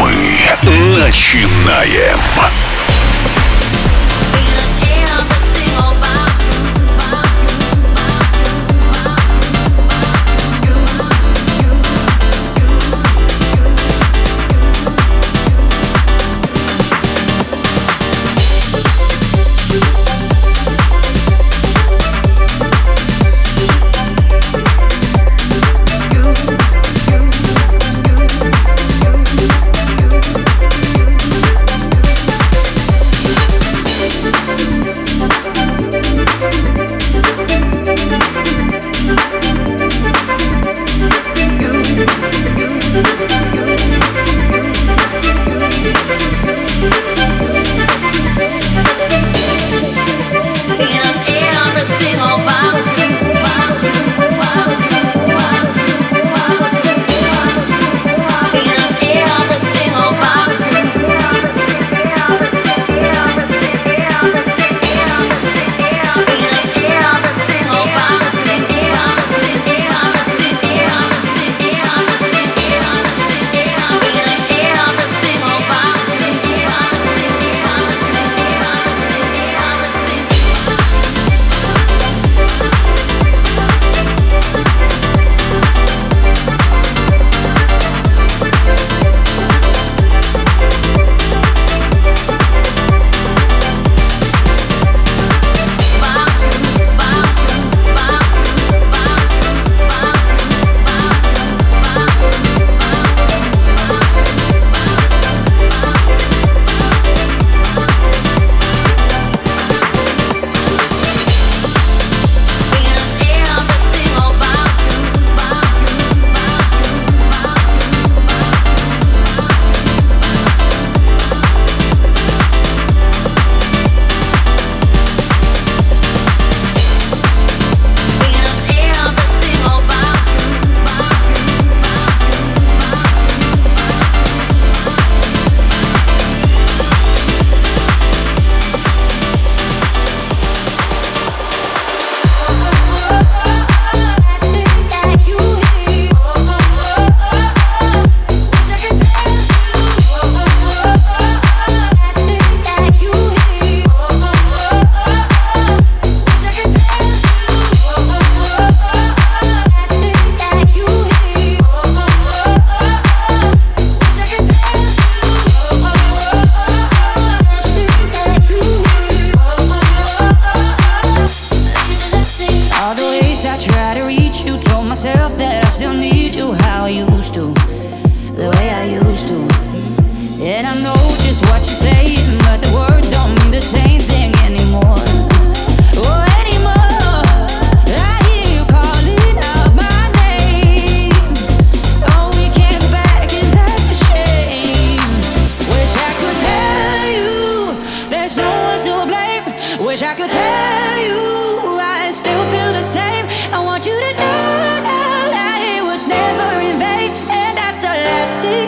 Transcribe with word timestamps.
Мы 0.00 0.98
начинаем. 0.98 2.18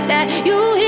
that 0.08 0.46
you 0.46 0.74
hear. 0.76 0.85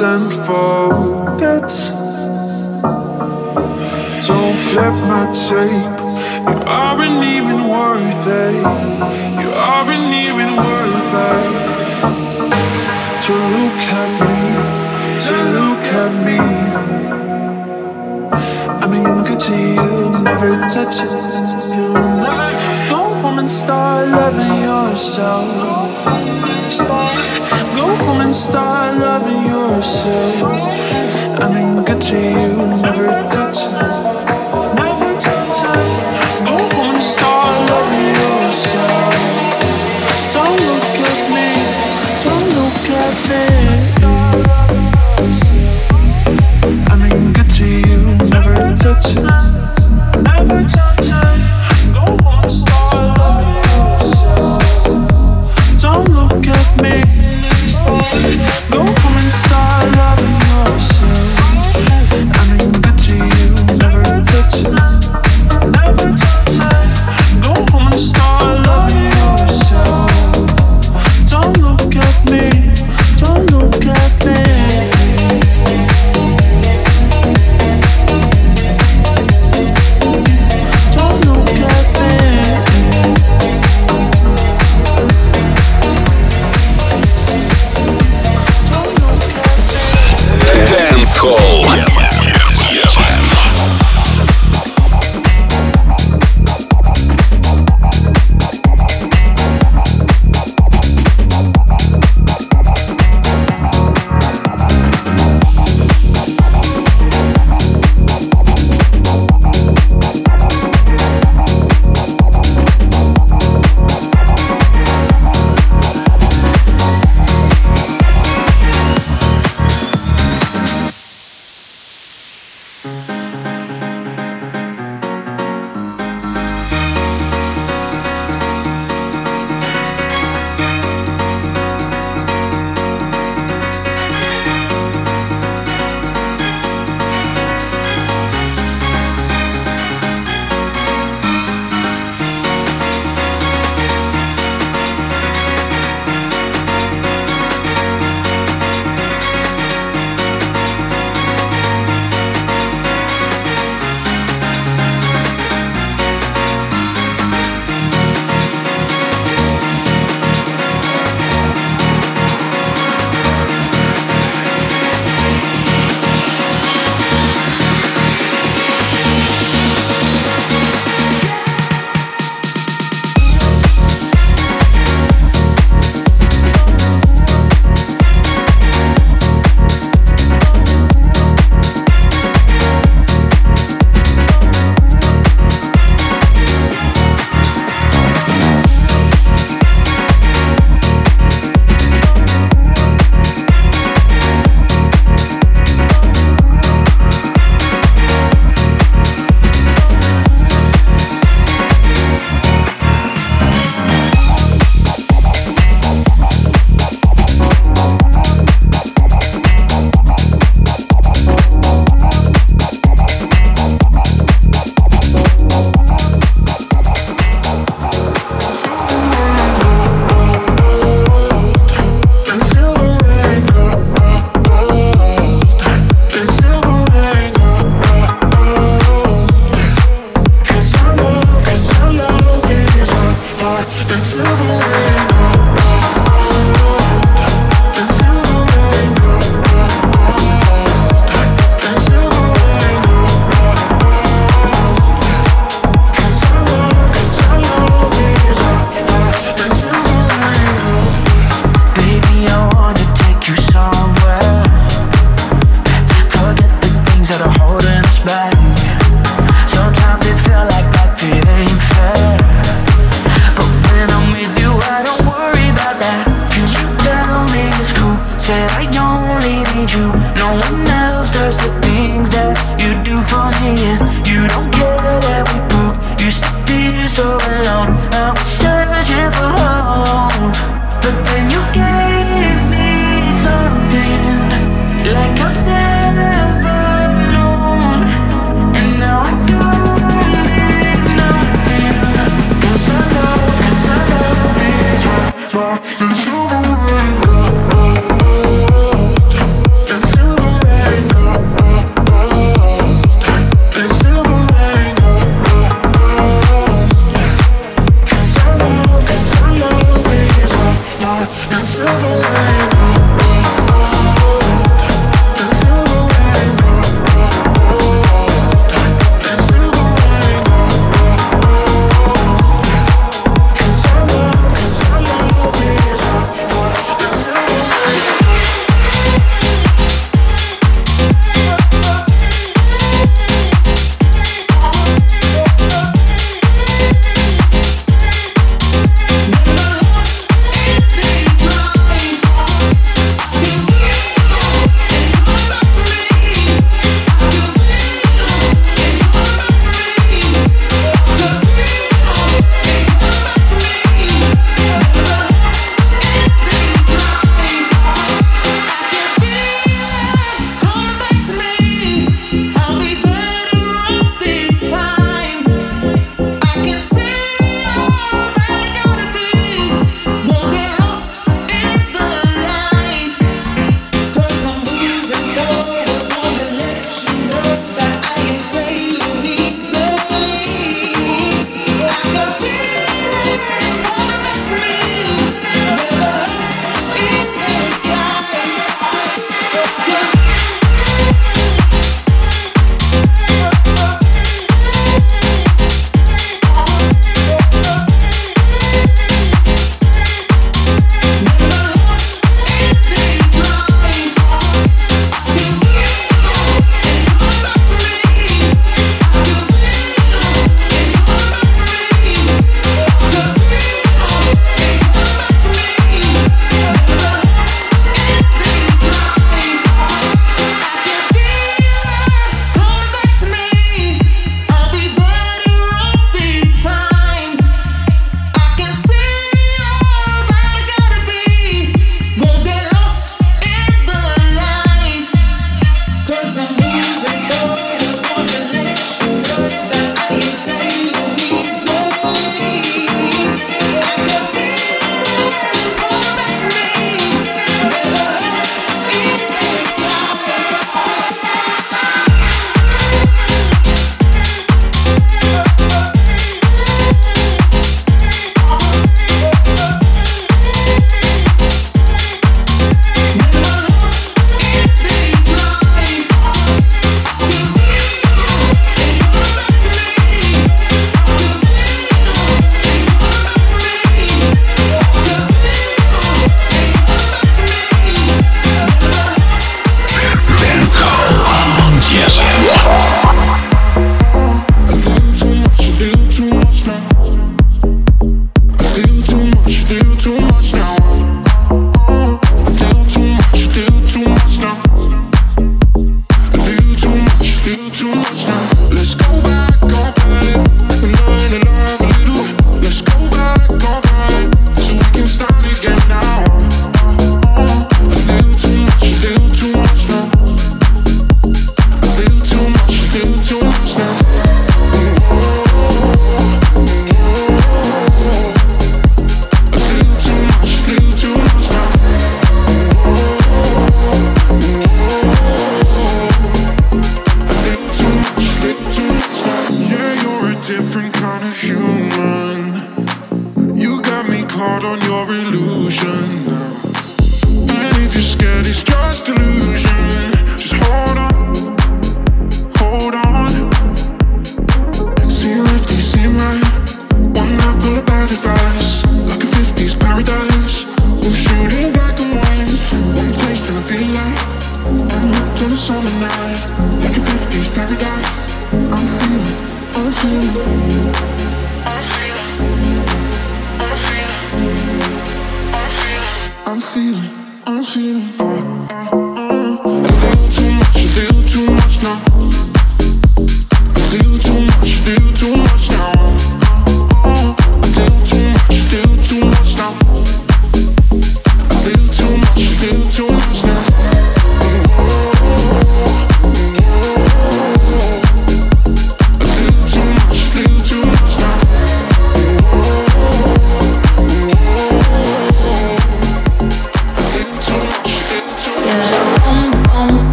And 0.00 0.32
focus. 0.46 1.88
Don't 4.26 4.56
flip 4.56 4.94
my 5.08 5.26
tape. 5.32 5.98
You 6.46 6.56
aren't 6.66 7.24
even 7.24 7.68
worth 7.68 8.26
it. 8.26 8.54
You 9.40 9.50
aren't 9.50 10.14
even 10.14 10.50
worth 10.56 11.14
it. 11.26 11.68
To 13.24 13.32
look 13.32 13.80
at 13.98 14.10
me, 14.26 14.38
to 15.26 15.34
look 15.58 15.84
at 16.02 16.12
me. 16.26 16.40
I 18.82 18.86
mean, 18.86 19.24
good 19.24 19.40
to 19.40 19.52
you, 19.52 20.22
never 20.22 20.50
touch 20.68 20.96
it. 21.02 21.10
You 21.74 21.92
never 21.94 22.88
go 22.88 23.14
home 23.20 23.38
and 23.40 23.50
start 23.50 24.08
loving 24.08 24.62
yourself. 24.62 26.37
Go 26.68 27.86
home 27.96 28.20
and 28.20 28.34
start 28.34 28.98
loving 28.98 29.42
yourself. 29.46 30.42
I 31.40 31.48
mean, 31.48 31.82
good 31.82 31.98
to 31.98 32.16
you, 32.16 32.82
never 32.82 33.06
touch 33.26 33.72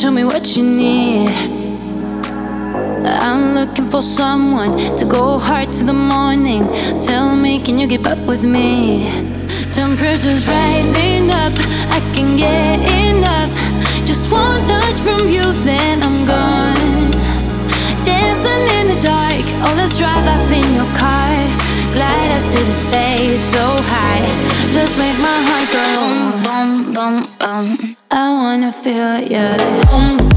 show 0.00 0.10
me 0.10 0.24
what 0.24 0.56
you 0.56 0.64
need. 0.64 1.28
I'm 3.04 3.54
looking 3.54 3.86
for 3.90 4.02
someone 4.02 4.78
to 4.96 5.04
go 5.04 5.38
hard 5.38 5.70
to 5.72 5.84
the 5.84 5.92
morning. 5.92 6.62
Tell 7.02 7.36
me, 7.36 7.60
can 7.60 7.78
you 7.78 7.86
keep 7.86 8.06
up 8.06 8.18
with 8.26 8.42
me? 8.42 9.02
Temperature's 9.74 10.46
rising 10.46 11.28
up, 11.28 11.52
I 11.96 12.00
can 12.14 12.38
get 12.38 12.80
enough. 13.04 13.52
Just 14.06 14.32
one 14.32 14.64
touch 14.64 14.96
from 15.04 15.28
you, 15.28 15.44
then 15.68 16.02
I'm 16.02 16.24
gone. 16.24 17.10
Dancing 18.02 18.64
in 18.78 18.84
the 18.92 19.00
dark, 19.02 19.44
oh, 19.64 19.74
let's 19.76 19.98
drive 19.98 20.26
off 20.34 20.50
in 20.50 20.68
your 20.80 20.90
car. 20.96 21.34
Glide 21.92 22.30
up 22.38 22.44
to 22.54 22.60
the 22.68 22.76
space 22.84 23.42
so 23.52 23.66
high, 23.92 24.24
just 24.72 24.96
make 24.96 25.18
my 25.28 25.38
heart 25.48 25.68
go 25.76 25.84
boom, 26.42 26.92
boom, 26.94 27.24
boom. 27.38 27.76
boom. 27.76 27.89
Feel 28.72 29.26
ya. 29.26 29.56
Um, 29.92 30.29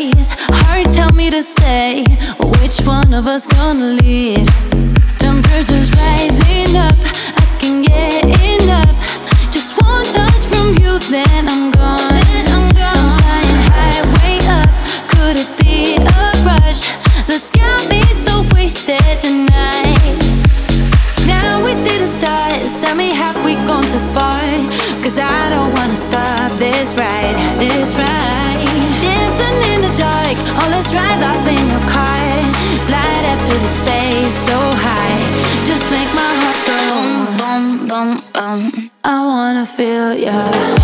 blaze. 0.00 0.30
Heart 0.64 0.90
tell 0.92 1.12
me 1.12 1.30
to 1.30 1.42
stay. 1.42 2.04
Which 2.60 2.80
one 2.86 3.12
of 3.12 3.26
us 3.26 3.46
gonna 3.46 3.98
lead? 4.02 4.46
Temperatures 5.18 5.90
rising 5.92 6.76
up. 6.76 6.96
I 7.36 7.46
can 7.60 7.82
get 7.82 8.24
enough. 8.54 8.96
Just 9.52 9.80
one 9.82 10.04
touch 10.06 10.42
from 10.52 10.68
you, 10.82 10.98
then 11.10 11.48
I'm 11.48 11.70
gone. 11.72 12.08
Then 12.08 12.46
I'm 12.56 12.68
gone. 12.70 12.96
I'm 12.96 13.16
flying 13.20 13.60
high, 13.72 14.02
way 14.16 14.38
up. 14.58 14.70
Could 15.12 15.36
it 15.42 15.50
be 15.60 15.96
a 15.96 16.24
rush? 16.48 16.82
Let's 17.28 17.50
get 17.50 17.78
me 17.90 18.02
so 18.26 18.44
wasted 18.54 19.16
tonight. 19.22 20.16
Now 21.26 21.62
we 21.64 21.74
see 21.74 21.98
the 21.98 22.08
stars. 22.08 22.80
Tell 22.80 22.96
me, 22.96 23.12
have 23.12 23.36
we 23.44 23.54
gone 23.68 23.84
too 23.84 24.04
far? 24.14 24.40
Cause 25.02 25.18
I 25.18 25.50
don't 25.50 25.72
wanna 25.74 25.96
stop 25.96 26.52
this 26.58 26.94
ride. 26.94 27.36
This 27.58 27.92
ride. 27.94 28.29
Let's 30.68 30.90
drive 30.90 31.20
in 31.46 31.64
your 31.72 31.84
car. 31.88 32.20
Glide 32.88 33.26
up 33.32 33.40
to 33.48 33.54
the 33.64 33.70
space 33.78 34.36
so 34.48 34.58
high. 34.86 35.20
Just 35.64 35.84
make 35.90 36.10
my 36.14 36.32
heart 36.40 36.60
go 36.68 36.80
boom, 36.90 37.86
boom, 37.88 37.88
boom, 37.88 38.10
boom. 38.34 38.90
I 39.04 39.16
wanna 39.26 39.66
feel 39.66 40.14
ya. 40.14 40.79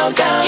down, 0.00 0.14
down. 0.14 0.39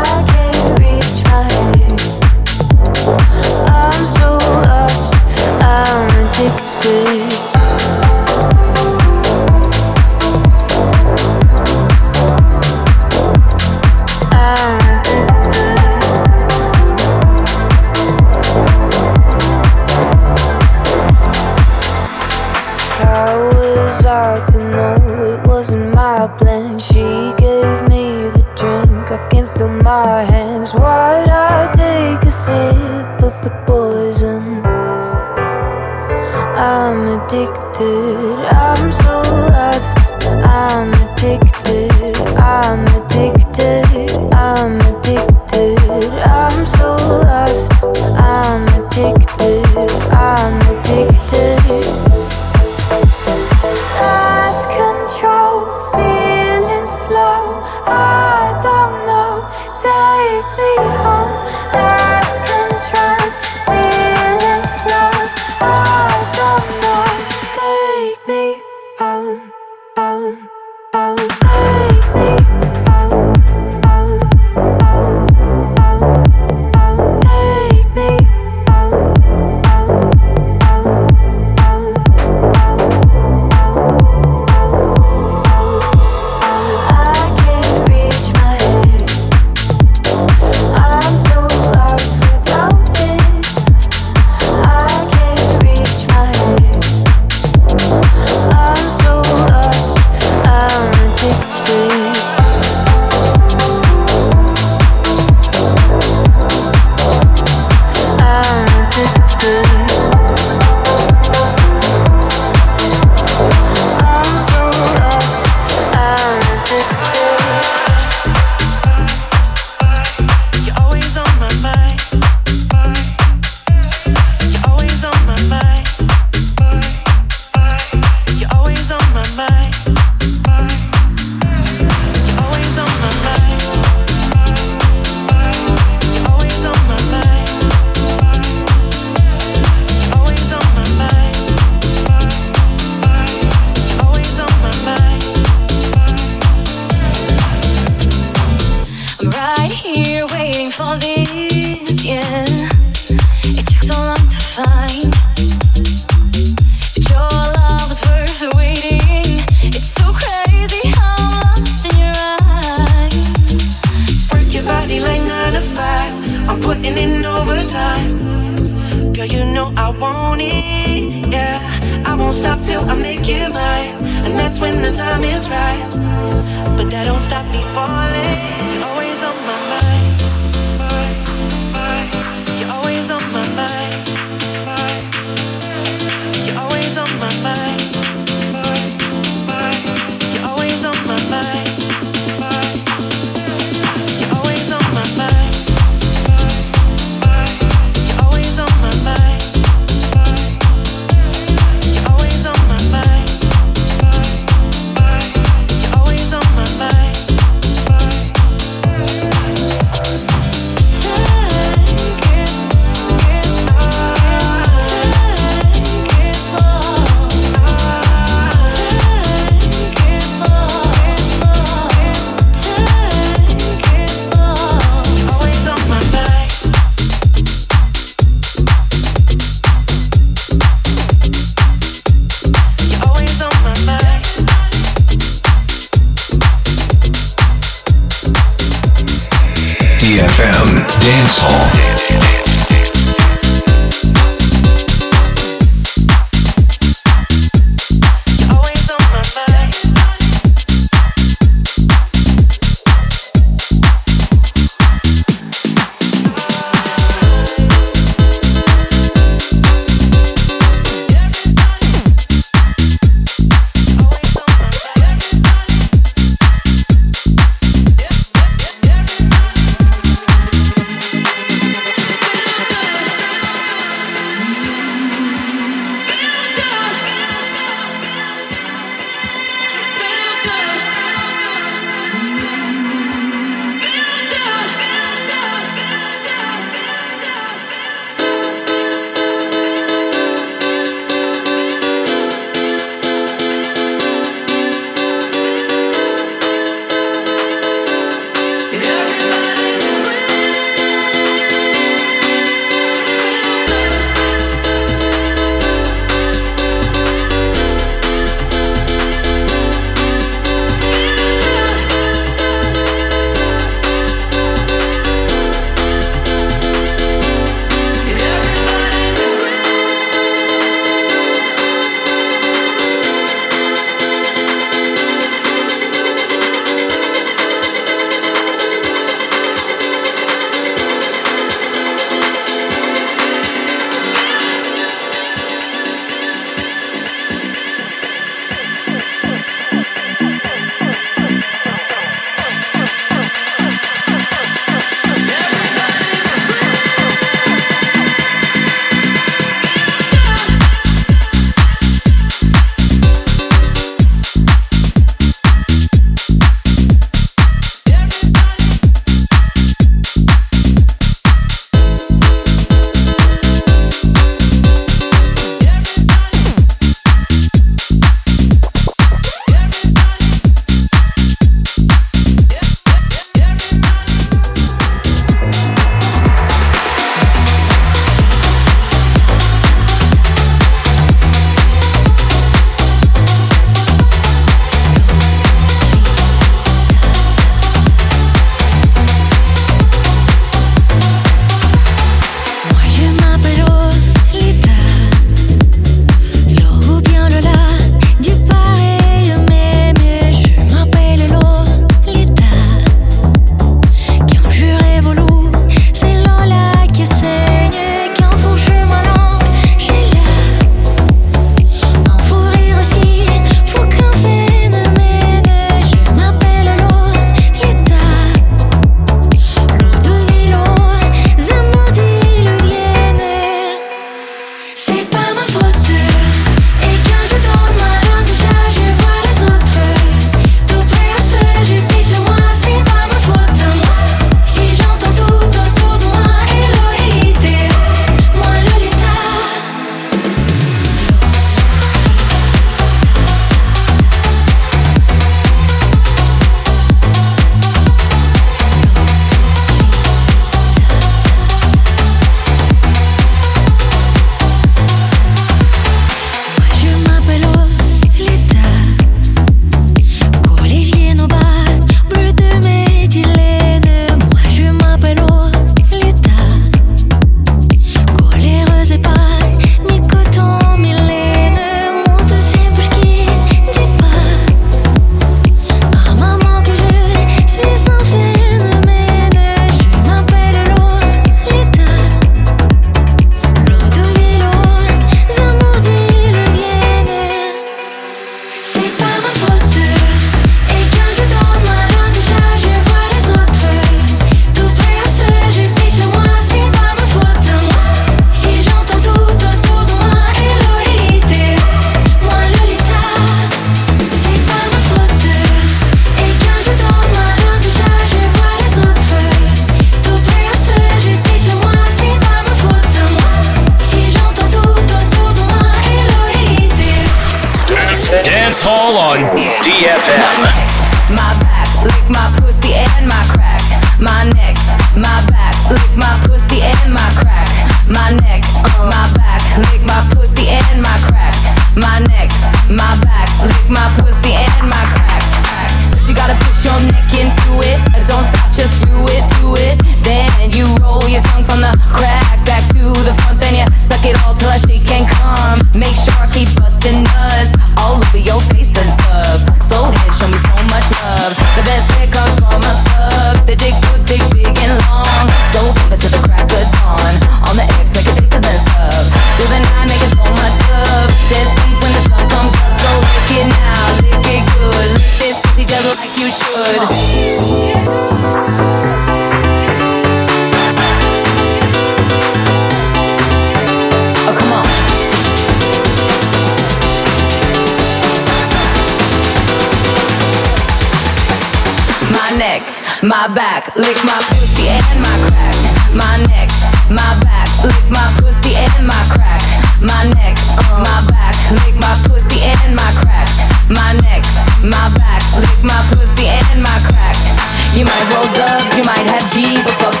doves, 598.35 598.77
you 598.77 598.83
might 598.83 599.07
have 599.09 599.25
Jesus 599.33 600.00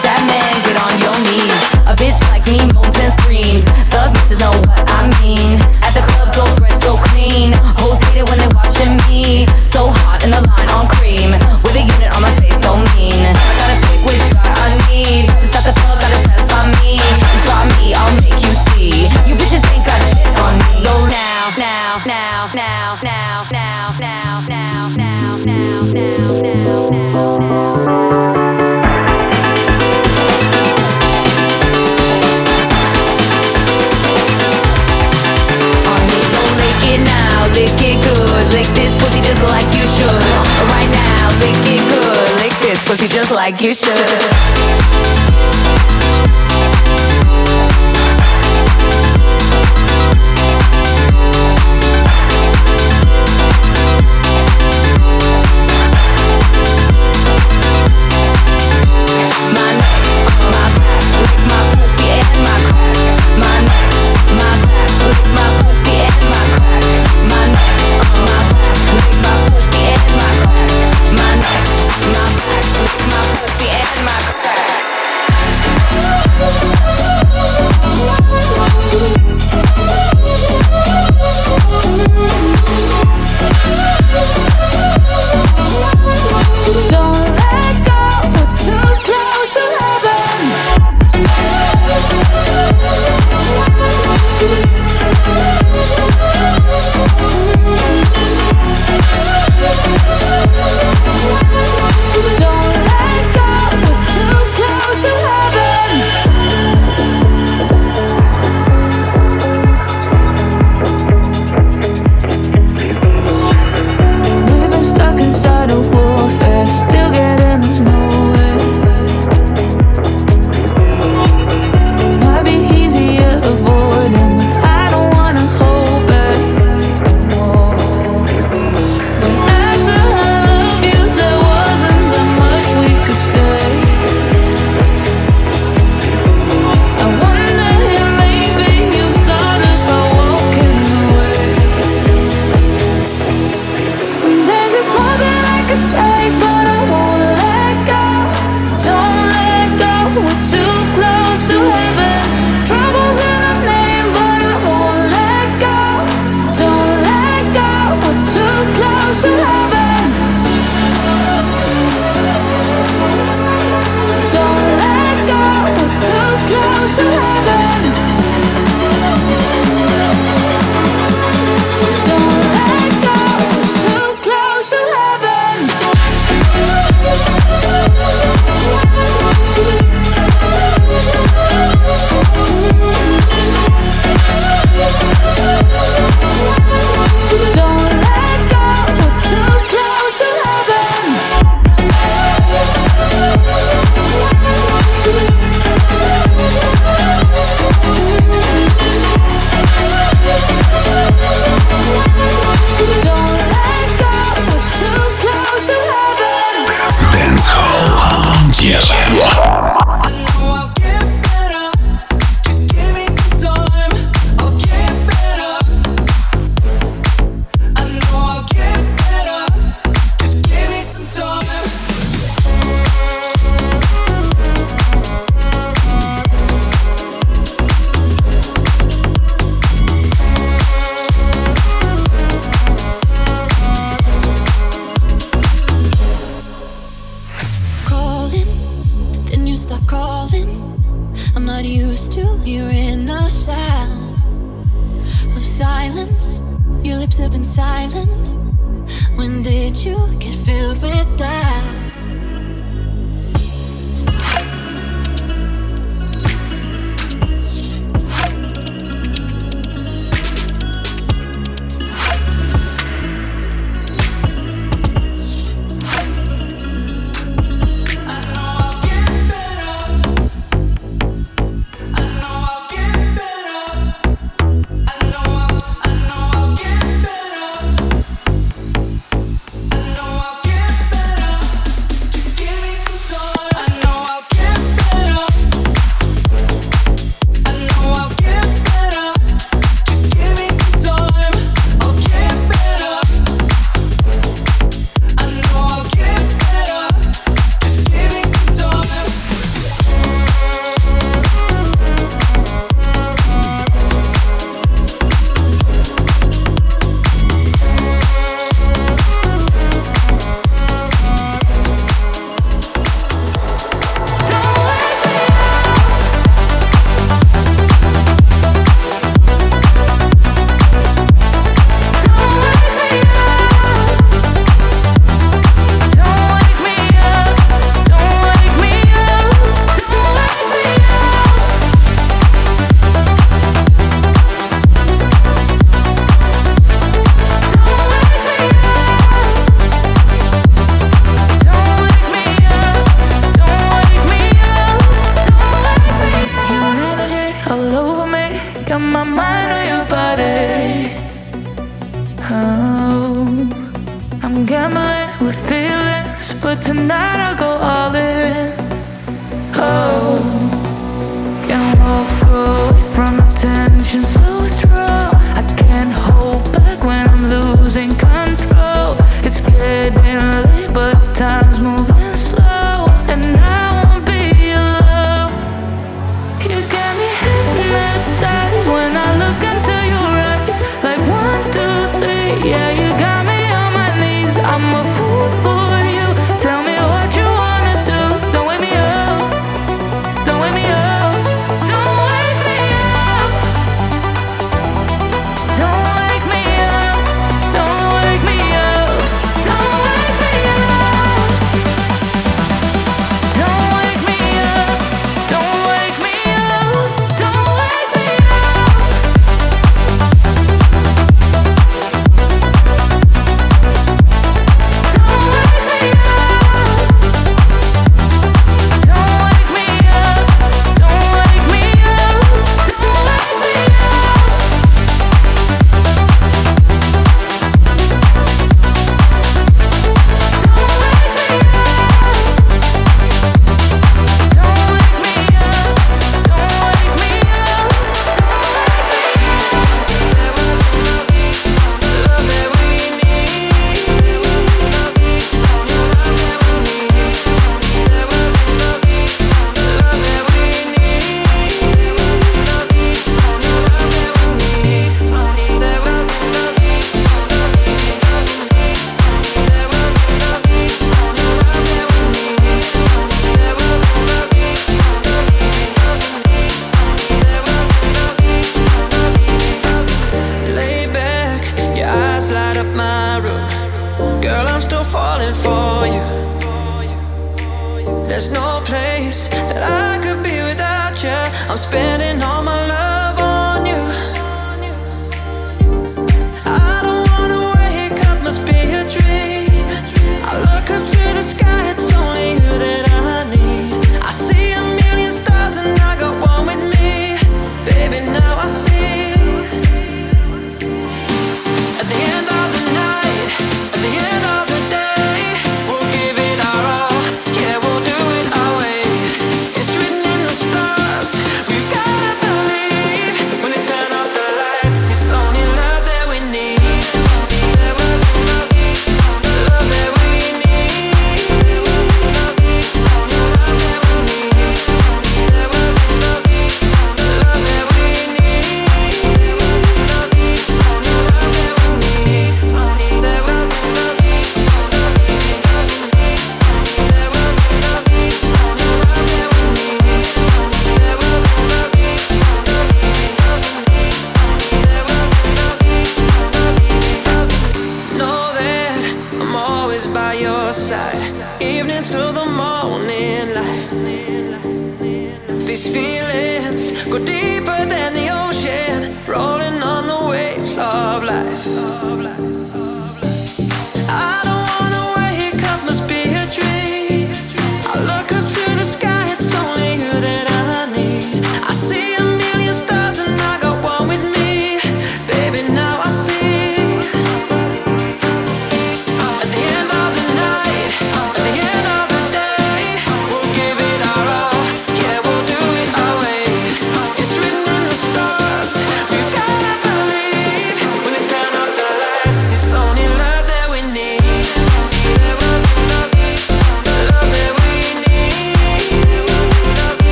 like 43.31 43.61
you 43.61 43.73
should. 43.73 44.90